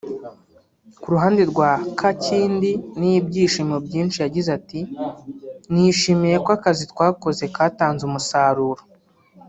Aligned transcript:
Ku 1.01 1.07
ruhande 1.13 1.41
rwa 1.51 1.71
Kakindi 1.99 2.71
n’ibyishimo 2.99 3.75
byinshi 3.85 4.17
yagize 4.25 4.49
ati 4.59 4.79
“Nishimiye 5.73 6.35
ko 6.45 6.49
akazi 6.57 6.83
twakoze 6.91 7.43
katanze 7.55 8.01
umusaruro 8.09 8.81